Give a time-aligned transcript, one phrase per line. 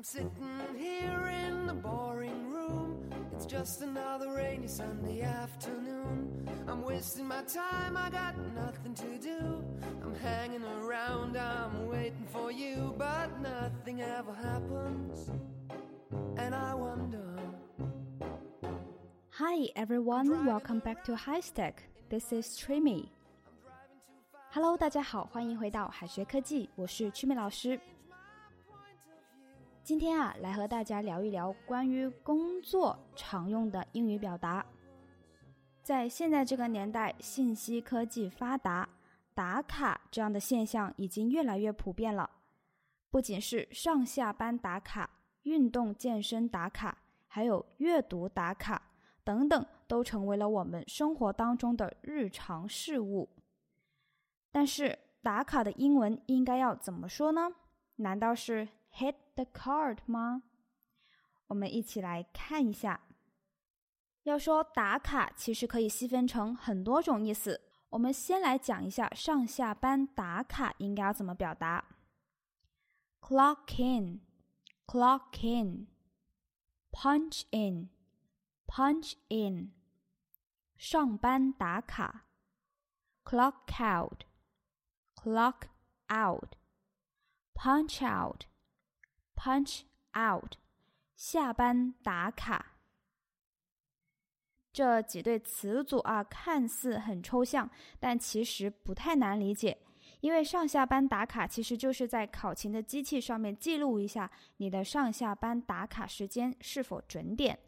[0.00, 0.30] I'm sitting
[0.78, 3.04] here in the boring room.
[3.34, 6.48] It's just another rainy Sunday afternoon.
[6.66, 9.62] I'm wasting my time, I got nothing to do.
[10.02, 15.30] I'm hanging around, I'm waiting for you, but nothing ever happens.
[16.38, 17.36] And I wonder.
[19.32, 21.82] Hi everyone, welcome back to High Stack.
[22.08, 23.10] This is Jimmy.
[24.50, 27.78] Hello，大家好，欢迎回到海学科技，我是吉米老师。
[29.90, 34.64] 今天啊，来和大家聊一聊关于工作常用的英语表达。
[35.82, 38.88] 在现在这个年代，信息科技发达，
[39.34, 42.30] 打卡这样的现象已经越来越普遍了。
[43.10, 45.10] 不仅是上下班打卡、
[45.42, 46.96] 运动健身打卡，
[47.26, 48.80] 还有阅读打卡
[49.24, 53.28] 等等，都成为了我们生活当中的日常事物。
[54.52, 57.50] 但是，打卡的英文应该要怎么说呢？
[57.96, 60.42] 难道是？hit the card 吗？
[61.48, 63.00] 我们一起来看一下。
[64.24, 67.60] 要说打卡，其实可以细分成很多种意思。
[67.88, 71.84] 我们先来讲一下上下班打卡应该要怎么表达。
[73.20, 74.20] Clock in,
[74.86, 75.88] clock in,
[76.92, 77.90] punch in,
[78.66, 79.72] punch in。
[80.76, 82.26] 上班打卡。
[83.22, 84.24] Clock out,
[85.14, 85.68] clock
[86.08, 86.56] out,
[87.54, 88.44] punch out。
[89.42, 90.56] Punch out，
[91.16, 92.72] 下班打卡。
[94.70, 99.78] 这几对词组啊，看似很抽象，但其实不太难理解。
[100.20, 107.58] 因为上下班打卡其实就是在考勤的机器上面记录一下你的上下班打卡时间是否准点。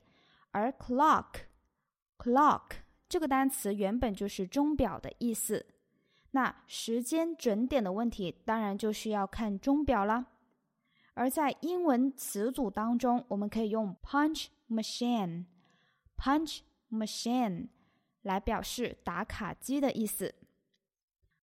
[0.50, 2.64] 而 clock，clock
[3.08, 5.64] 这个单词原本就是钟表的意思。
[6.32, 10.26] 那时间准点的问题，当然就需要看钟表了。
[11.14, 17.68] 而在英文词组当中，我们可以用 punch machine，punch machine
[18.22, 20.34] 来表示打卡机的意思。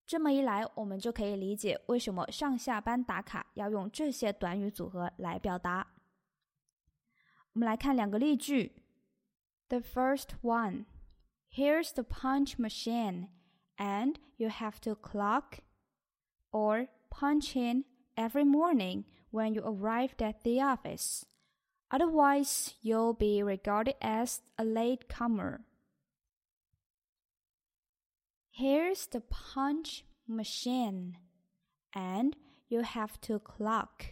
[0.06, 5.86] 这么一来，我们就可以理解为什么上下班打卡要用这些短语组合来表达。
[7.54, 8.82] 我们来看两个例句。
[9.68, 10.86] The first one,
[11.54, 13.28] here's the punch machine,
[13.78, 15.60] and you have to clock
[16.50, 21.26] or punch in every morning when you arrived at the office.
[21.92, 25.62] Otherwise, you'll be regarded as a latecomer.
[28.52, 31.18] Here's the punch machine,
[31.96, 32.36] and
[32.68, 34.06] you have to clock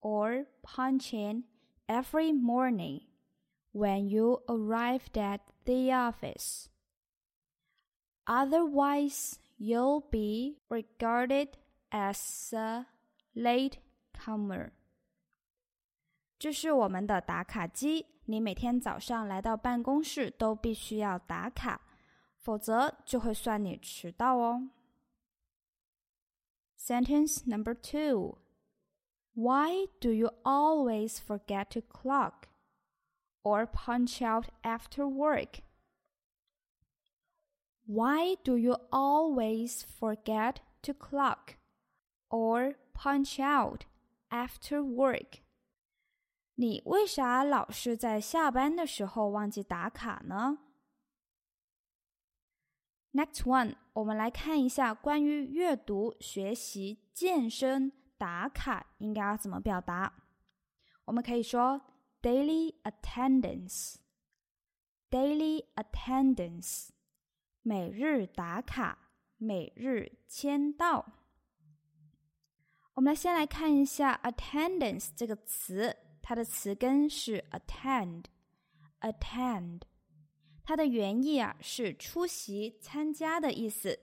[0.00, 1.44] or punch in
[1.88, 3.00] every morning
[3.72, 6.68] when you arrived at the office.
[8.26, 11.48] Otherwise, you'll be regarded
[11.92, 12.86] as a
[13.34, 13.78] late
[14.17, 14.71] comer，
[16.39, 18.07] 这是我们的打卡机。
[18.25, 21.81] 你每天早上来到办公室都必须要打卡，
[22.37, 24.69] 否则就会算你迟到哦。
[26.77, 28.37] Sentence number two.
[29.33, 32.47] Why do you always forget to clock
[33.41, 35.61] or punch out after work?
[37.85, 41.55] Why do you always forget to clock
[42.29, 43.85] or punch out
[44.30, 45.40] after work。
[46.54, 50.58] 你为啥老是在下班的时候忘记打卡呢
[53.12, 60.24] ？Next one，我们来看一下关于阅读、学习、健身打卡应该要怎么表达。
[61.04, 61.80] 我们可以说
[62.20, 66.88] daily attendance，daily attendance，
[67.62, 68.98] 每日打卡，
[69.36, 71.17] 每日签到。
[72.97, 79.81] 我们来先来看一下 attendance 这个词，它的词根是 attend，attend，
[80.63, 83.99] 它的原意啊是出席、参加的意思。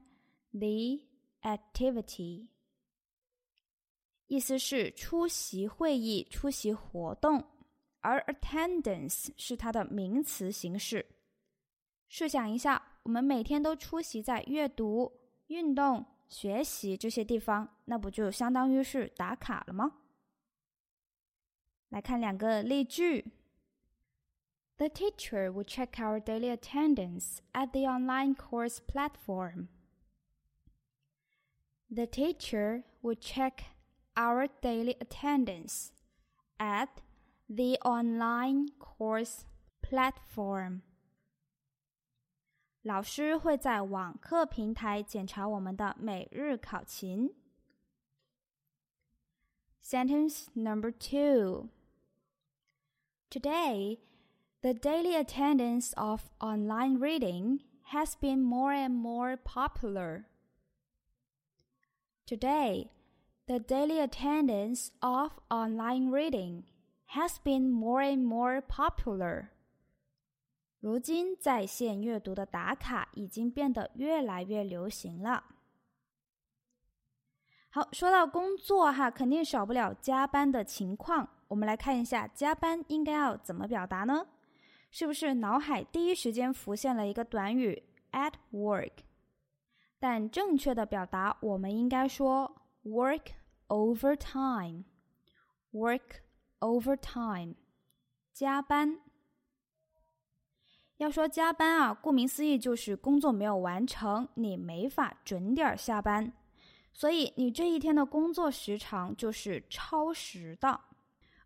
[0.52, 1.06] the
[1.42, 2.48] activity。
[4.27, 7.43] 意思是出席会议、出席活动，
[8.01, 11.05] 而 attendance 是它的名词形式。
[12.09, 15.11] 试想一下，我们每天都出席在阅读、
[15.47, 20.01] 运动、学习这些地方，那不就相当于是打卡了吗？
[21.89, 23.25] 来看两个例句
[24.75, 29.67] ：The teacher would check our daily attendance at the online course platform.
[31.89, 33.53] The teacher would check
[34.16, 35.92] our daily attendance
[36.58, 37.00] at
[37.48, 39.44] the online course
[39.82, 40.82] platform。
[42.82, 47.30] 老师会在网课平台检查我们的每日考勤。
[49.80, 51.68] Sentence number two.
[53.30, 53.98] Today,
[54.62, 57.60] the daily attendance of online reading
[57.92, 60.24] has been more and more popular.
[62.26, 62.90] Today,
[63.47, 66.63] the daily attendance of online reading
[67.15, 69.47] has been more and more popular.
[70.81, 75.43] 如今，在线阅读的打卡已经变得越来越流行了。
[77.69, 81.27] 好，说到工作哈，肯定少不了加班的情况。
[81.47, 84.27] 我们来看一下，加班应该要怎么表达呢？
[84.91, 88.91] 是不是脑海第一时间浮现了一个短语 at work？
[89.99, 92.53] 但正确的表达，我们应该说
[92.87, 93.33] work
[93.67, 96.01] overtime，work
[96.59, 97.55] overtime，
[98.33, 98.99] 加班。
[100.97, 106.33] 要说加班啊，顾名思义就是工作没有完成，你没法准点下班，
[106.93, 110.79] 所以你这一天的工作时长就是超时的。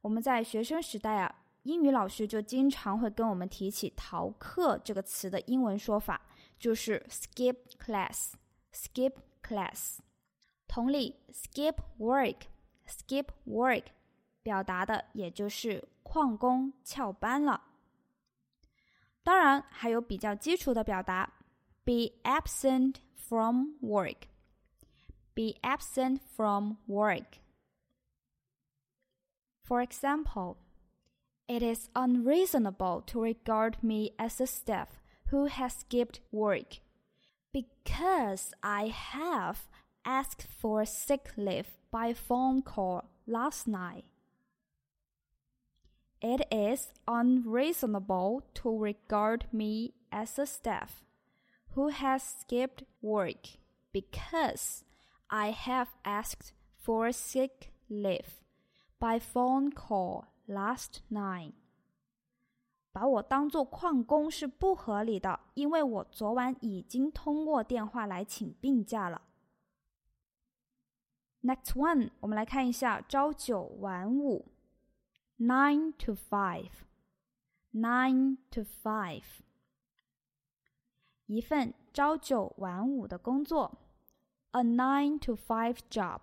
[0.00, 1.34] 我们在学生时代啊。
[1.64, 6.18] 英语老师就经常会跟我们提起“逃课”这个词的英文说法，
[6.58, 8.32] 就是 skip class。
[8.72, 9.12] skip
[9.42, 9.98] class。
[10.66, 13.84] 同理，skip work，skip work，
[14.42, 17.62] 表达的也就是旷工、翘班了。
[19.22, 21.30] 当然，还有比较基础的表达
[21.84, 27.26] ：be absent from work，be absent from work。
[29.70, 30.56] For example,
[31.46, 36.80] it is unreasonable to regard me as a staff who has skipped work
[37.52, 39.68] because I have
[40.04, 44.06] asked for sick leave by phone call last night.
[46.20, 51.04] It is unreasonable to regard me as a staff
[51.74, 53.46] who has skipped work
[53.92, 54.82] because
[55.30, 58.39] I have asked for sick leave
[59.00, 61.52] by phone call Last night，
[62.90, 69.22] 把我当做旷工是不合理的，因为我昨晚已经通过电话来请病假了。
[71.42, 74.48] Next one，我们来看一下朝九晚五
[75.38, 76.78] ，nine to five，nine
[78.50, 79.22] to five，
[81.26, 83.78] 一份朝九晚五的工作
[84.50, 86.22] ，a nine to five job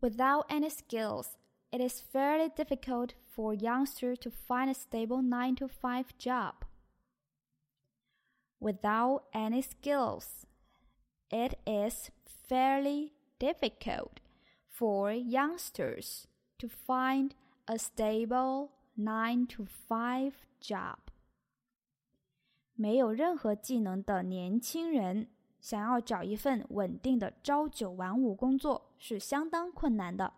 [0.00, 6.18] ，without any skills。it is fairly difficult for youngsters to find a stable 9 to 5
[6.18, 6.66] job.
[8.60, 10.46] Without any skills,
[11.30, 12.10] it is
[12.46, 14.20] fairly difficult
[14.68, 17.34] for youngsters to find
[17.66, 20.98] a stable nine to five job.
[22.74, 25.28] 没有任何技能的年轻人
[25.66, 30.32] 想要找一份稳定的朝九晚五工作是相当困难的。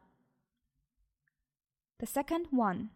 [1.98, 2.90] The second one,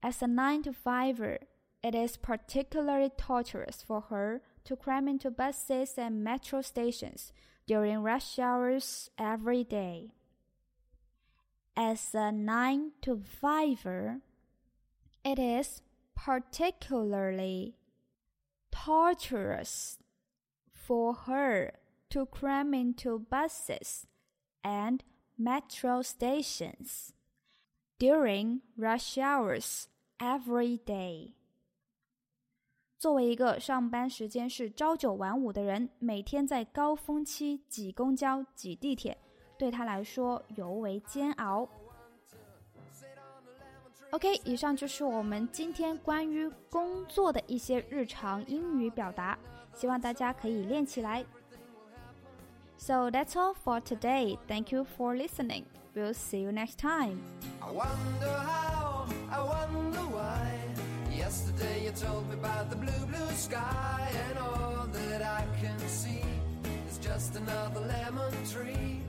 [0.00, 1.40] as a nine to fiver,
[1.82, 7.32] it is particularly torturous for her to cram into buses and metro stations
[7.66, 10.10] during rush hours every day.
[11.76, 14.22] As a nine to fiver,
[15.24, 15.82] it is
[16.16, 17.76] particularly
[18.72, 19.98] torturous
[20.90, 21.72] for her
[22.10, 24.04] to cram into buses
[24.62, 25.00] and
[25.36, 27.10] metro stations
[27.98, 29.84] during rush hours
[30.18, 31.32] every day.
[32.98, 39.16] 作为一个上班时间是朝九晚五的人，每天在高峰期挤公交、挤地铁，
[39.58, 41.68] 对他来说尤为煎熬。
[44.12, 49.38] OK，以上就是我们今天关于工作的一些日常英语表达，
[49.74, 51.24] 希望大家可以练起来。
[52.78, 54.38] So that's all for today.
[54.46, 55.64] Thank you for listening.
[55.94, 57.18] We'll see you next time.
[57.62, 60.52] I wonder how, I wonder why.
[61.10, 66.22] Yesterday you told me about the blue, blue sky, and all that I can see
[66.88, 69.00] is just another lemon tree.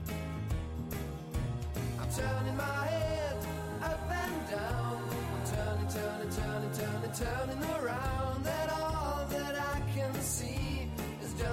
[2.00, 3.36] I'm turning my head
[3.82, 5.02] up and down.
[5.34, 8.21] I'm turning, turning, turning, turning, turning around.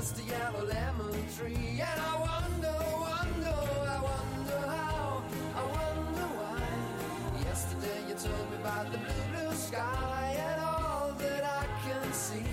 [0.01, 1.79] Just a yellow lemon tree.
[1.89, 2.75] And I wonder,
[3.09, 3.57] wonder,
[3.95, 5.23] I wonder how,
[5.61, 7.43] I wonder why.
[7.45, 12.51] Yesterday you told me about the blue, blue sky and all that I can see.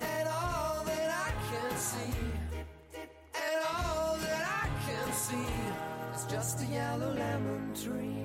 [0.00, 2.14] And all that I can see.
[3.44, 5.52] And all that I can see
[6.14, 8.21] is just a yellow lemon tree.